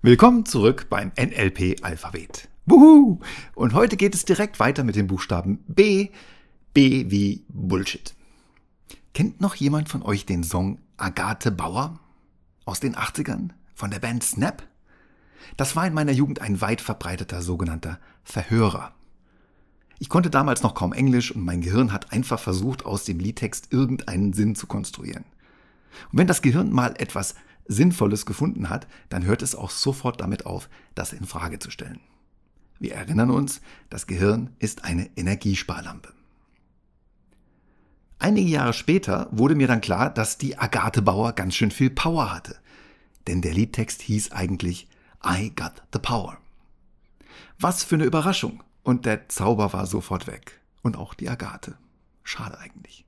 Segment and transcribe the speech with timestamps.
[0.00, 2.48] Willkommen zurück beim NLP-Alphabet.
[2.66, 3.18] Wuhu!
[3.56, 6.10] Und heute geht es direkt weiter mit dem Buchstaben B.
[6.72, 8.14] B wie Bullshit.
[9.12, 11.98] Kennt noch jemand von euch den Song Agathe Bauer
[12.64, 14.62] aus den 80ern von der Band Snap?
[15.56, 18.92] Das war in meiner Jugend ein weit verbreiteter sogenannter Verhörer.
[19.98, 23.72] Ich konnte damals noch kaum Englisch und mein Gehirn hat einfach versucht, aus dem Liedtext
[23.72, 25.24] irgendeinen Sinn zu konstruieren.
[26.12, 27.34] Und wenn das Gehirn mal etwas
[27.68, 32.00] Sinnvolles gefunden hat, dann hört es auch sofort damit auf, das in Frage zu stellen.
[32.80, 33.60] Wir erinnern uns,
[33.90, 36.12] das Gehirn ist eine Energiesparlampe.
[38.18, 42.32] Einige Jahre später wurde mir dann klar, dass die Agathe Bauer ganz schön viel Power
[42.32, 42.56] hatte.
[43.26, 44.88] Denn der Liedtext hieß eigentlich
[45.24, 46.38] I got the power.
[47.60, 48.62] Was für eine Überraschung.
[48.82, 50.60] Und der Zauber war sofort weg.
[50.82, 51.76] Und auch die Agathe.
[52.22, 53.07] Schade eigentlich.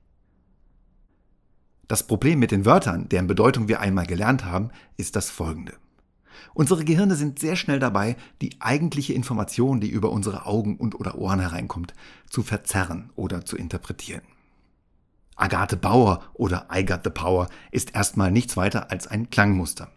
[1.91, 5.73] Das Problem mit den Wörtern, deren Bedeutung wir einmal gelernt haben, ist das folgende.
[6.53, 11.17] Unsere Gehirne sind sehr schnell dabei, die eigentliche Information, die über unsere Augen und oder
[11.17, 11.93] Ohren hereinkommt,
[12.29, 14.21] zu verzerren oder zu interpretieren.
[15.35, 19.91] Agathe Bauer oder I got the power ist erstmal nichts weiter als ein Klangmuster.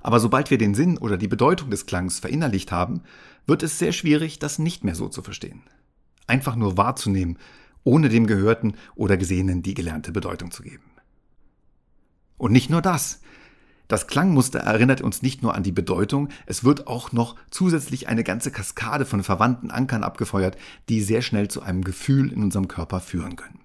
[0.00, 3.02] Aber sobald wir den Sinn oder die Bedeutung des Klangs verinnerlicht haben,
[3.46, 5.64] wird es sehr schwierig, das nicht mehr so zu verstehen.
[6.26, 7.36] Einfach nur wahrzunehmen,
[7.84, 10.95] ohne dem Gehörten oder Gesehenen die gelernte Bedeutung zu geben.
[12.46, 13.22] Und nicht nur das.
[13.88, 18.22] Das Klangmuster erinnert uns nicht nur an die Bedeutung, es wird auch noch zusätzlich eine
[18.22, 20.56] ganze Kaskade von verwandten Ankern abgefeuert,
[20.88, 23.58] die sehr schnell zu einem Gefühl in unserem Körper führen können.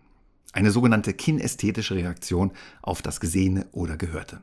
[0.51, 4.41] Eine sogenannte kinästhetische Reaktion auf das Gesehene oder Gehörte.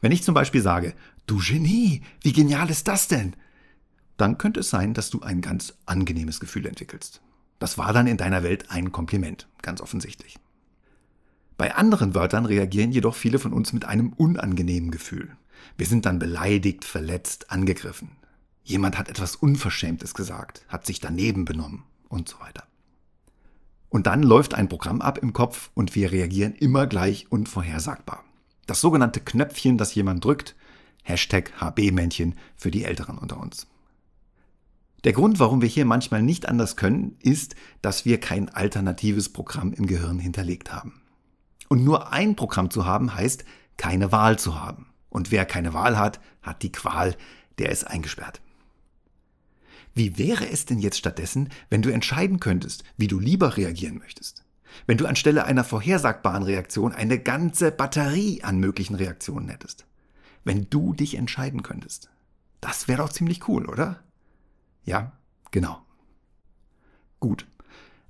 [0.00, 0.94] Wenn ich zum Beispiel sage,
[1.26, 3.34] du Genie, wie genial ist das denn?
[4.18, 7.22] Dann könnte es sein, dass du ein ganz angenehmes Gefühl entwickelst.
[7.58, 10.38] Das war dann in deiner Welt ein Kompliment, ganz offensichtlich.
[11.56, 15.36] Bei anderen Wörtern reagieren jedoch viele von uns mit einem unangenehmen Gefühl.
[15.76, 18.10] Wir sind dann beleidigt, verletzt, angegriffen.
[18.64, 22.64] Jemand hat etwas Unverschämtes gesagt, hat sich daneben benommen und so weiter.
[23.88, 28.24] Und dann läuft ein Programm ab im Kopf und wir reagieren immer gleich unvorhersagbar.
[28.66, 30.56] Das sogenannte Knöpfchen, das jemand drückt,
[31.02, 33.68] Hashtag HB-Männchen für die Älteren unter uns.
[35.04, 39.74] Der Grund, warum wir hier manchmal nicht anders können, ist, dass wir kein alternatives Programm
[39.74, 41.02] im Gehirn hinterlegt haben.
[41.68, 43.44] Und nur ein Programm zu haben, heißt,
[43.76, 44.86] keine Wahl zu haben.
[45.08, 47.16] Und wer keine Wahl hat, hat die Qual,
[47.58, 48.40] der ist eingesperrt.
[49.94, 54.44] Wie wäre es denn jetzt stattdessen, wenn du entscheiden könntest, wie du lieber reagieren möchtest?
[54.86, 59.86] Wenn du anstelle einer vorhersagbaren Reaktion eine ganze Batterie an möglichen Reaktionen hättest?
[60.42, 62.10] Wenn du dich entscheiden könntest?
[62.60, 64.02] Das wäre doch ziemlich cool, oder?
[64.84, 65.12] Ja,
[65.52, 65.80] genau.
[67.20, 67.46] Gut.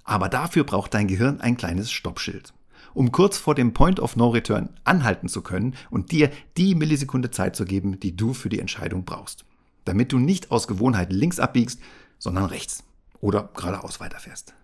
[0.04, 2.54] Aber dafür braucht dein Gehirn ein kleines Stoppschild
[2.92, 7.30] um kurz vor dem Point of No Return anhalten zu können und dir die Millisekunde
[7.30, 9.44] Zeit zu geben, die du für die Entscheidung brauchst.
[9.84, 11.80] Damit du nicht aus Gewohnheit links abbiegst,
[12.18, 12.84] sondern rechts
[13.20, 14.54] oder geradeaus weiterfährst.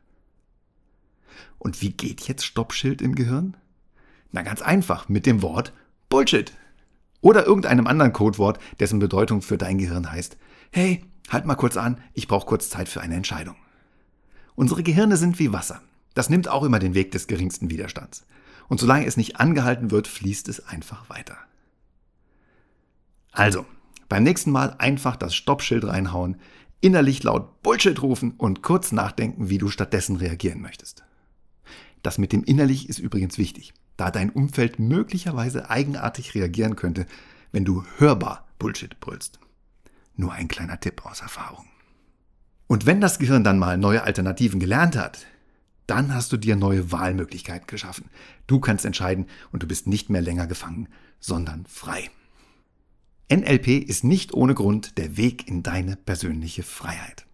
[1.59, 3.57] Und wie geht jetzt Stoppschild im Gehirn?
[4.33, 5.73] Na ganz einfach, mit dem Wort
[6.09, 6.53] Bullshit.
[7.21, 10.39] Oder irgendeinem anderen Codewort, dessen Bedeutung für dein Gehirn heißt,
[10.73, 13.57] hey, halt mal kurz an, ich brauche kurz Zeit für eine Entscheidung.
[14.55, 15.83] Unsere Gehirne sind wie Wasser.
[16.21, 18.27] Das nimmt auch immer den Weg des geringsten Widerstands.
[18.69, 21.39] Und solange es nicht angehalten wird, fließt es einfach weiter.
[23.33, 23.65] Also,
[24.11, 26.37] beim nächsten Mal einfach das Stoppschild reinhauen,
[26.83, 31.05] innerlich laut Bullshit rufen und kurz nachdenken, wie du stattdessen reagieren möchtest.
[32.03, 37.07] Das mit dem innerlich ist übrigens wichtig, da dein Umfeld möglicherweise eigenartig reagieren könnte,
[37.51, 39.41] wenn du hörbar Bullshit brüllst.
[40.17, 41.65] Nur ein kleiner Tipp aus Erfahrung.
[42.67, 45.27] Und wenn das Gehirn dann mal neue Alternativen gelernt hat,
[45.91, 48.09] dann hast du dir neue Wahlmöglichkeiten geschaffen.
[48.47, 50.89] Du kannst entscheiden und du bist nicht mehr länger gefangen,
[51.19, 52.11] sondern frei.
[53.33, 57.27] NLP ist nicht ohne Grund der Weg in deine persönliche Freiheit.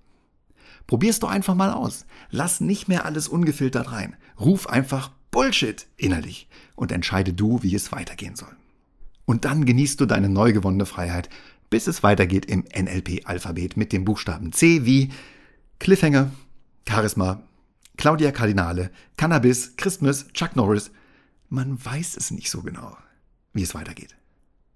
[0.86, 2.06] Probier's doch einfach mal aus.
[2.30, 4.16] Lass nicht mehr alles ungefiltert rein.
[4.38, 8.54] Ruf einfach Bullshit innerlich und entscheide du, wie es weitergehen soll.
[9.25, 11.28] Und dann genießt du deine neu gewonnene Freiheit,
[11.69, 15.10] bis es weitergeht im NLP-Alphabet mit dem Buchstaben C wie
[15.78, 16.30] Cliffhanger,
[16.88, 17.42] Charisma,
[17.96, 20.90] Claudia Cardinale, Cannabis, Christmas, Chuck Norris.
[21.48, 22.96] Man weiß es nicht so genau,
[23.52, 24.16] wie es weitergeht.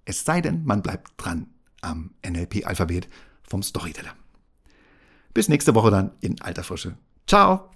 [0.05, 1.49] Es sei denn, man bleibt dran
[1.82, 3.08] am NLP-Alphabet
[3.43, 4.14] vom Storyteller.
[5.34, 6.96] Bis nächste Woche dann in alter Frische.
[7.26, 7.70] Ciao!